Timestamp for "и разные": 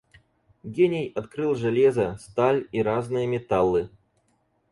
2.71-3.27